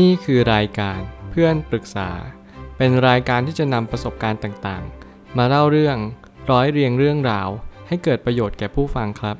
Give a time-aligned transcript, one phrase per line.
[0.00, 2.10] นี่คือรายการเพื่อนปรึกษา
[2.76, 5.96] เป็นรายการที่จะนำประสบการณ์ต่างๆ มาเล่าเรื่อง
[6.50, 7.48] ร้อยเรียงเรื่องราว
[7.88, 9.36] ให้เกิดประโยชน์แก่ผู้ฟังครับ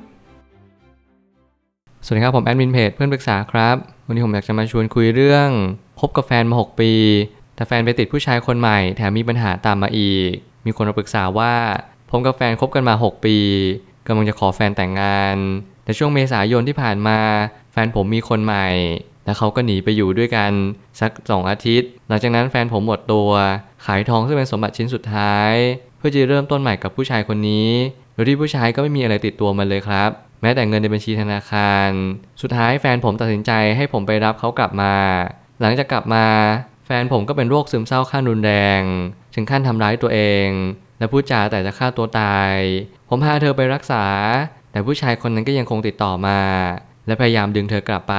[2.05, 3.75] สวัสดีครับผมแอดมินเพจเพื่อนปรึกษาครับ
[4.07, 5.49] วันนี้ผมอยากจะมาชวนคุยเรื่อง
[5.99, 6.91] คบกับแฟนมา 6 ปี
[7.55, 10.31] แต่แฟนไปติดผู้ชายคนใหม่แถมมีปัญหาตามมาอีก
[10.65, 11.53] มีคนมาปรึกษาว่า
[12.09, 13.37] ผมกับแฟนคบกันมา 6 ปี
[14.07, 15.37] กำลังจะขอแฟนแต่งงาน
[15.83, 17.19] แต่ช่วงเมษายนที่ผ่านมา
[17.71, 18.67] แฟนผมมีคนใหม่
[19.25, 20.51] แล้วเขาก็หนีไปอยู่ด้วยกัน
[20.99, 23.29] สักสองอาทิตย์ หลังจากนั้นแฟนผมหมดตัว
[23.85, 25.53] ขายทองซึ่งเป็นสมบัติชิ้นสุดท้าย
[25.97, 27.69] เพื่อจะเริ่มต้นใหม่กับผู้ชายคนนี้
[28.13, 30.09] โดยที่ผู้ชายก็ไม่มีอะไรติดตัวมาเลยครับ
[30.41, 31.89] แม้แต่เงินในบัญชีธนาคาร
[32.41, 34.93] สุดท้ายแฟนผมตัดสินใจให้ผมไปรับเขากลับมา
[35.61, 36.25] หลังจากกลับมา
[36.85, 38.81] แฟนผมก็เป็นโรคซึมเศร้าขั้นรุนแรง
[39.35, 40.47] ถึงขั้นทำร้ายตัวเอง
[40.99, 42.55] และพูดจาแต่จะฆ่าตัวตาย
[43.09, 44.05] ผมพาเธอไปรักษา
[44.71, 46.39] แต่ผู้ชายคนนั้นก็ยังคงติดต่อมา
[47.07, 48.15] และพยายามดึงเธอกลับไป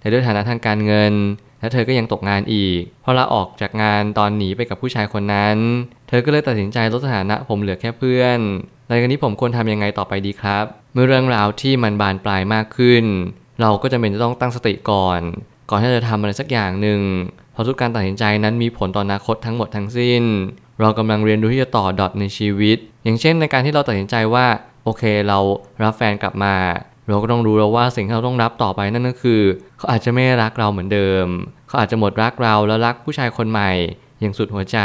[0.00, 1.14] แต่ด้วยฐานะทางการเงิน
[1.60, 5.56] และเธอก็ยังตกงานอีก พอลาออกจากงานตอนหนีไปกับผู้ชายคนนั้น
[6.08, 8.38] เธอก็เลยตัดสินใจลดสถานะผมเหลือแค่เพื่อน
[8.86, 13.04] หลังจากนี้ผมควรทำยังไงต่อไปดีครับ เมื่อเรื่องราวที่มันบานปลายมากขึ้น
[13.60, 15.20] เราก็จะเป็นจะต้องตั้งสติก่อน
[15.70, 17.00] ก่อนที่จะทำอะไรสักอย่างหนึ่ง
[17.52, 20.22] เพราะทุกการตัดสินใจนั้นมีผลต่ออนาคตทั้งหมดทั้งสิ้น
[20.80, 24.46] เรากำลังเรียนรู้ที่จะต่อดอทในชีวิต อย่างเช่นในการที่เราตัดสินใจว่า
[24.84, 25.38] โอเคเรา
[25.82, 26.54] รับแฟนกลับมา
[27.08, 29.42] เราก็ต้องรู้แล้วว่าสิ่งที่เราต้องรับต่อไปนั่นก็คือ
[29.78, 31.26] เขาอาจจะไม่รักเราเหมือนเดิม
[31.68, 33.70] เขาอาจจะหมดรักเราแล้วรักผู้ชายคนใหม่
[34.20, 34.78] อย่างสุดหัวใจ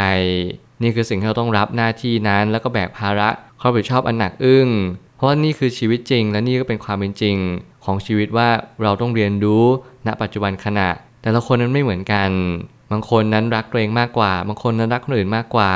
[0.81, 3.29] นี่คือสิ่งที่เราต้องรับหน้าที่นั้นแล้วก็แบกภาระ
[3.59, 4.67] ความรับผิดชอบอันหนักอึ้ง
[5.15, 7.35] เพราะว่านี่คือชีวิตจริง และนี่ก็เป็นความเป็นจริง
[7.85, 8.49] ของชีวิตว่า
[8.83, 9.63] เราต้องเรียนรู้
[10.07, 10.89] ณปัจจุบันขณะ
[11.21, 12.29] แต่ละคนนั้นไม่เหมือนกัน
[12.91, 15.73] บางคนนั้นรักตัวเองมากกว่า บางคนนั้นรักคนอื่นมากกว่า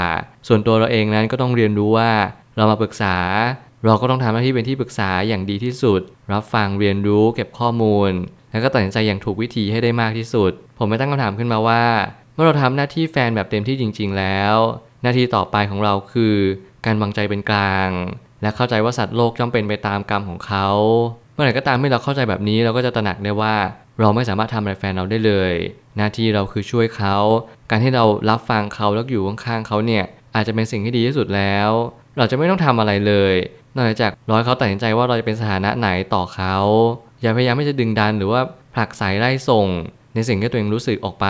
[0.48, 2.12] ส่วนตัวเราเองนั้นก็ต้องเรียนรู้ว่า
[2.58, 3.16] เรามาปรึกษา
[3.86, 6.02] เราก็ต้องทำหน้าที่เป็นที่ปรึกษาอย่างดีที่สุด
[6.34, 8.12] รับฟังเรียนรู้เก็บข้อมูล
[8.52, 11.84] แล้วก็ตัดสินใจอย่างถูกวิธีให้ได้มากที่สุด ผมไม่ตั้งคำถามขึ้นมาว่า
[12.34, 14.56] เมื่อเราทำหน้าที่แฟนแบบเต็มที่จริง ๆ แล้ว
[15.04, 16.36] หน้าที่ต่อไปของเราคือ
[16.86, 17.90] การวางใจเป็นกลาง
[18.42, 20.68] และเข้าใจว่าสัตว์โลกย่อมเป็นไปตามกรรมของเขา
[21.34, 23.56] เมื่อไหร่ก็ตามที่เราเข้าใจแบบนี้เราก็จะตระหนักได้ว่า
[24.00, 25.54] เราไม่สามารถทำอะไรแฟนเราได้เลย
[25.98, 27.18] หน้าที่เราคือช่วยเขา
[27.70, 30.04] การที่เรารับฟังเขาแล้วอยู่ข้างๆเขาเนี่ย
[30.36, 31.70] อาจจะเป็นสิ่งที่ดีที่สุดแล้ว
[32.18, 33.34] เราจะไม่ต้องทำอะไรเลย
[33.78, 36.56] นอกจากรอให้เขาตัดสินใจว่าเราจะเป็นสถานะไหนต่อเขา
[37.22, 38.42] อย่าพยายามที่จะดึงดันหรือว่า
[38.74, 39.68] ผลักไสไล่ส่ง
[40.14, 41.28] ในสิ่งที่ตัวเองรู้สึกออกไป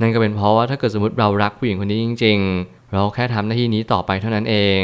[0.00, 4.82] นั่นก็เป็นเพราะว่าถ้าเกิดสมมติเรารักผู้หญิงคนนี้จริง ๆ เราแค่ทำหน้าที่นี้ต่อไปเท่านั้นเอง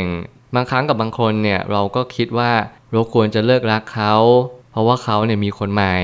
[0.54, 2.50] บางครั้งกับบางคนเนี่ยเราก็คิดว่า
[2.90, 4.14] เราควรจะเลิกรักเขา
[4.72, 5.96] เพราะว่าเขาเนี่ยมีคนใหม่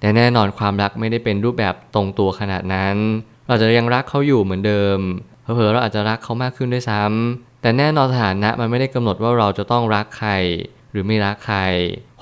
[0.00, 2.96] แต่แน่นอนความรักไม่ได้เป็นรูปแบบตรงตัวขนาดนั้น
[3.48, 4.98] เราจะยังรักเขาอยู่เหมือนเดิม
[5.42, 10.30] เผลอๆเราอาจจะรักเขามากขึ้นด้วยซ้ำ แต่แน่นอนสถานะมันไม่ได้กำหนดว่าเราจะต้องรักใคร
[10.90, 11.58] หรือไม่รักใคร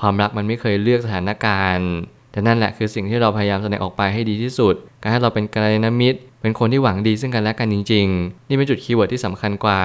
[0.01, 1.91] ความรักมันไม่เคยเลือกสถานการณ์
[2.33, 9.83] แต่นั่นแหละคือสิ่งที่เราพยายามแสดงออกไปให้ดีที่สุด การให้เราเป็นกัลยาณมิตร เป็นคนที่หวังดีซึ่งกันและกันจริง ๆ นี่เป็นจุด keyword ที่สำคัญกว่า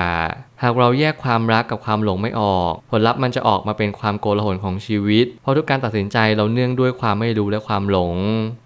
[0.64, 8.14] หากเราแยกความรักกับความหลงไม่ออก ผลลัพธ์มันจะออกมาเป็นความโกลาหลของชีวิต เพราะทุกการตัดสินใจเราเนื่องด้วยความไม่รู้และความหลง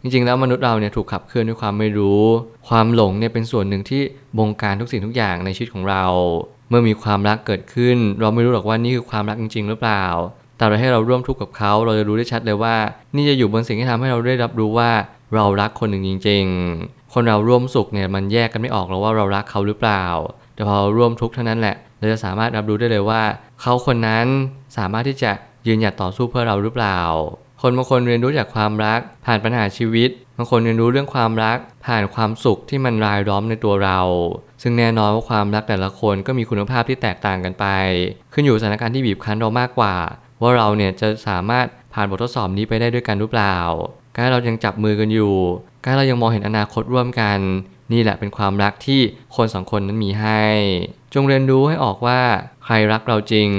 [0.02, 2.24] จริง ๆ แล้วมนุษย์เราเนี่ยถูกขับเคลื่อนด้วยความไม่รู้
[2.70, 4.02] ความหลงเนี่ยเป็นส่วนหนึ่งที่
[4.38, 6.06] บงการทุกสิ่งทุกอย่างในชีวิตของเรา
[6.70, 10.06] เมื่อมีความรักเกิดขึ้น เราไม่รู้หรอกว่านี่คือความรักจริง ๆ หรือเปล่า
[10.58, 12.76] แต่เราให้เราร่วมทุกข์กับเขาเราจะรู้ได้ชัดเลยว่า
[13.16, 14.92] นี่จะอยู่บนสิ่งที่ทำให้เราได้รับรู้ว่า
[15.36, 16.46] เรารักคนหนึ่งจริง
[16.80, 20.04] ๆ คนเราร่วมสุขเนี่ยมันแยกกันไม่ออกแล้วว่าเรารักเขาหรือเปล่า
[20.56, 23.22] แต่พอร่วมทุกข์เท่านั้นแหละ เราจะสามารถรับรู้ได้เลยว่า
[23.62, 24.26] เขาคนนั้น
[24.78, 25.32] สามารถที่จะ
[25.68, 27.00] ยืนหยัดต่อสู้เพื่อเราหรือเปล่า
[27.62, 34.00] คนบางคนเรียนรู้จากความรักผ่านปัญหาชีวิต บางคนเรียนรู้เรื่องความรักผ่านความสุขที่มันรายล้อมในตัวเรา
[34.62, 37.66] ซึ่งแน่นอนว่าความรักแต่ละคนก็มีคุณภาพที่แตกต่างกันไป
[38.34, 39.96] ขึ้นอยู่สถานการณ์ที่บีบคั้นเรามากกว่า
[40.42, 43.58] ว่าเราเนี่ยจะสามารถผ่านบททดสอบนี้ไปได้ด้วยกันหรือเปล่า
[44.14, 45.34] การเรายังจับมือกันอยู่
[45.84, 47.40] การเรายังมองเห็นอนาคตร่วมกัน
[47.94, 49.02] นี่แหละเป็นความรักที่
[49.36, 50.44] คนสองคนนั้นมีให้
[51.14, 52.20] จงเรียนรู้ให้ออกว่า
[52.66, 53.50] ใครรักเราจริง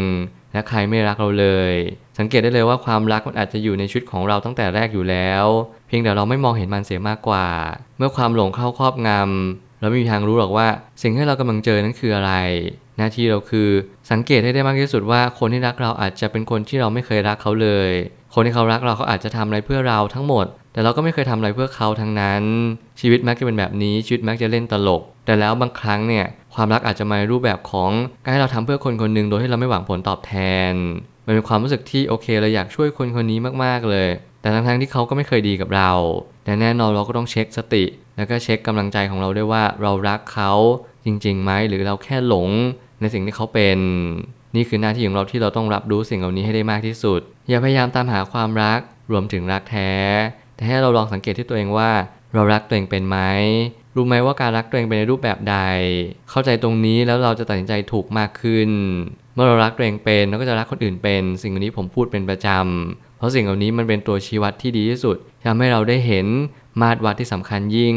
[0.53, 1.75] และใครไม่รักเราเลย
[2.19, 5.45] สังเกตได้เลยว่าความรักมันอาจจะอยู่ในชุดของเราตั้งแต่แรกอยู่แล้ว
[5.89, 7.47] เพียงแต่เราไม่มองเห็นมันเสียมากกว่า
[7.99, 10.67] เมื่อความหลงเข้าครอบงำเราไม่มีทางรู้หรอกว่า
[11.03, 12.33] สิ่งที่เรากำลังเจอนั้นคืออะไร
[12.99, 13.69] หน้าที่เราคือ
[14.11, 17.91] สังเกตให้ได้มากที่สุดว่าคนที่รักเราอาจจะเป็นคนที่เราไม่เคยรักเขาเลย
[18.35, 22.43] คนที่เขารักเราเขาอาจจะทำอะไรเพื่อเราทั้งหมด แต่เราก็ไม่เคยทำอะไรเพื่อเขาทั้งนั้น
[23.01, 27.91] ชีวิตมักจะเป็นแบบนี้ชีวิตมักจะเล่นตลก แต่แล้วบางครั้งเนี่ยความรักอาจจะมาในรูปแบบของ
[28.23, 30.35] การให้เราทำเพื่อคนคนหนึ่งโดยที่เราไม่หวังผลตอบแท
[30.71, 30.73] น
[31.27, 34.09] มันเป็นความรู้สึกที่โอเคเราอยากช่วยคนคนนี้มากๆเลย
[34.41, 35.91] แต่ทั้งๆที่เขาก็ไม่เคยดีกับเรา
[36.45, 37.85] แต่แน่นอนเราก็ต้องเช็คสติ
[38.17, 40.53] แล้วก็เช็คกำลังใจของเราด้วยว่าเรารักเขา
[41.05, 42.49] จริงๆไหมหรือเราแค่หลง
[43.01, 43.79] ในสิ่งที่เขาเป็น
[44.57, 49.93] นี่คือหน้าที่ของเราที่เราต้องรับรู้สิ่งเหล่านี้ให้ได้มากที่สุด อย่าพยายามตามหาความรักรวมถึงรักแท้
[50.55, 51.91] แต่ให้เราลองสังเกตที่ตัวเองว่า
[52.35, 53.19] เรารักตัวเองเป็นไหม
[53.97, 55.57] รู้ไหมว่าการรักตัวเองเป็นในรูปแบบใด
[56.31, 58.71] เข้าใจตรงนี้แล้วเราจะตัดสินใจถูกมากขึ้น
[59.35, 66.27] เมื่อเรารักตัวเองเป็นเราก็จะรักคนอื่นเป็น สิ่งนี้ผมพูดเป็นประจำ เพราะสิ่งเหล่านี้มันเป็นตัวชี้วัดที่ดีที่สุดทำให้เราได้เห็น
[66.81, 67.97] มาตรวัดที่สำคัญยิ่ง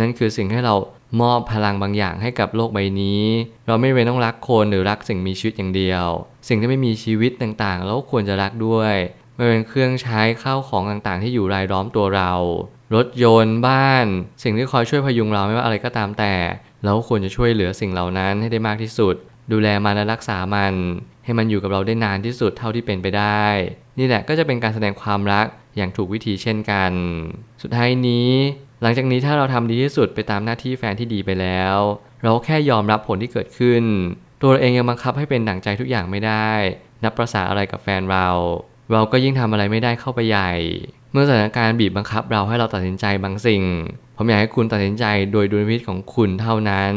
[0.00, 0.74] นั่นคือสิ่งให้เรา
[1.20, 3.22] มอบพลังบางอย่างให้กับโลกใบนี้
[3.66, 6.06] เราไม่เป็นต้องรักคนหรือรักสิ่งมีชีวิตอย่างเดียว
[6.48, 8.94] สิ่งที่ไม่มีชีวิตต่างๆ เราก็ควรจะรักด้วย
[9.40, 12.32] ไม่เป็นเครื่องใช้ข้าวของต่างๆ ที่อยู่รายล้อมตัวเรา
[12.94, 14.06] รถยนต์บ้าน
[14.42, 16.34] สิ่งที่คอยช่วยพยุงเราไม่ว่าอะไรก็ตามแต่
[16.84, 19.14] เราควรจะช่วยเหลือสิ่งเหล่านั้นให้ได้มากที่สุด
[19.52, 20.74] ดูแลมันและรักษามัน
[21.24, 23.44] ให้มันอยู่กับเราได้นานที่สุดเท่าที่เป็นไปได้
[23.98, 25.46] นี่แหละก็จะเป็นการแสดงความรัก
[25.76, 26.92] อย่างถูกวิธีเช่นกัน
[27.62, 28.30] สุดท้ายนี้
[28.82, 31.76] หลังจากนี้ถ้าเราทำดีที่สุดไปตามหน้าที่แฟนที่ดีไปแล้ว
[32.22, 33.84] เราแค่ยอมรับผลที่เกิดขึ้น
[34.40, 36.50] ตัวเราเองยังบังคับให้เป็นดั่งใจทุกอย่างไม่ได้
[37.04, 38.28] นับประษาอะไรกับแฟนเรา
[38.92, 40.52] เราก็ยิ่งทำอะไรไม่ได้เข้าไปใหญ่
[41.12, 43.62] เมื่อสถานการณ์บีบบังคับเราให้เราตัดสินใจบางสิ่ง
[44.16, 46.92] ผมอยากให้คุณตัดสินใจโดยดุลพินิจของคุณเท่านั้น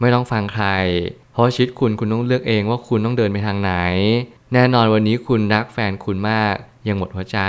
[0.00, 0.66] ไม่ต้องฟังใคร
[1.32, 3.72] เพราะชีวิตคุณคุณต้องเลือกเองว่าคุณต้องเดินไปทางไหน
[4.52, 6.54] แน่นอนวันนี้คุณรักแฟนคุณมาก
[6.88, 7.40] ยังหมดหัวใจ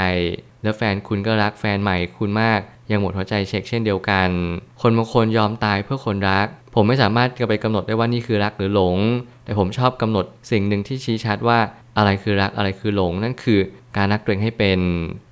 [0.63, 2.59] แล้วแฟนคุณก็รักแฟนใหม่คุณมาก
[2.91, 4.29] ยังหมดหัวใจเช็คเช่นเดียวกัน
[4.81, 8.97] คนบางคนยอมตายเพื่อคนรัก ผมไม่สามารถจะไปกำหนดได้ว่านี่คือรักหรือหลง
[9.45, 11.59] แต่ผมชอบกำหนดสิ่งหนึ่งที่ชี้ชัดว่า
[11.97, 13.59] อะไรคือรักอะไรคือหลง นั่นคือ
[13.97, 14.79] การรักตัวเองให้เป็น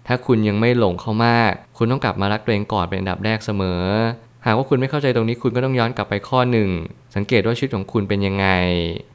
[0.07, 3.81] ถ้าคุณยังไม่หลงเขามาก คุณต้องกลับมารักตัวเองก่อนเป็นอันดับแรกเสมอ
[4.45, 6.69] หากว่าคุณไม่เข้าใจตรงนี้คุณก็ต้องย้อนกลับไปข้อหนึ่ง
[7.15, 8.47] สังเกตว่าชีวิตของคุณเป็นยังไง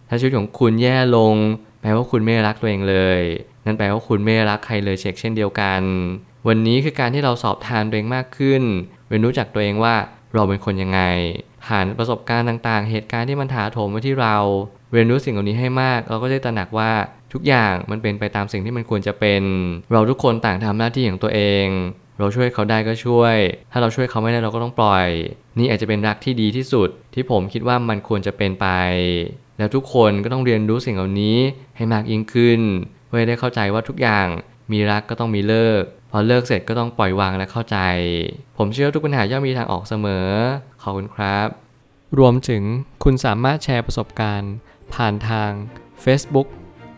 [0.09, 1.37] ถ้าชีวิตของคุณแย่ลง
[1.81, 3.21] แปลว่าคุณไม่รักตัวเองเลย
[3.65, 5.83] นั่นแปลว่าคุณไม่รักใครเลยเช็คเช่นเดียวกัน
[6.49, 8.63] วันนี้คือการที่เราสอบทานตัวเองมากขึ้น
[9.09, 9.95] เรียนรู้จักตัวเองว่า
[10.35, 11.01] เราเป็นคนยังไง
[11.67, 14.37] ผ่านประสบการณ์ต่างๆ เหตุการณ์ที่มันถาโถมมาที่เรา
[14.93, 16.91] เรียนรู้สิ่งเหล่านี้ให้มาก เราก็จะตระหนักว่า
[17.33, 19.43] ทุกอย่างมันเป็นไปตามสิ่งที่มันควรจะเป็น
[19.93, 21.67] เราทุกคนต่างทำหน้าที่ของตัวเอง
[22.19, 23.37] เราช่วยเขาได้ก็ช่วย
[23.73, 25.09] ถ้าเราช่วยเขาไม่ได้เราก็ต้องปล่อย
[25.59, 28.67] นี่อาจจะเป็นรักที่ดีที่สุด ที่ผมคิดว่ามันควรจะเป็นไป
[29.59, 31.39] แล้วทุกคนก็ต้องเรียนรู้สิ่งเหล่านี้
[31.77, 32.61] ให้มากยิ่งขึ้น
[33.07, 34.27] เพื่อได้เข้าใจว่าทุกอย่าง
[34.73, 37.79] มีรักก็ต้องมีเลิก พอเลิกเสร็จก็ต้องปล่อยวางและเข้าใจ
[38.59, 40.29] ผมเชื่อทุกปัญหาย่อมมีทางออกเสมอ
[40.83, 41.49] ขอบคุณครับ
[42.19, 42.63] รวมถึง
[43.05, 44.53] คุณสามารถแชร์ประสบการณ์
[44.95, 45.51] ผ่านทาง
[46.05, 46.49] Facebook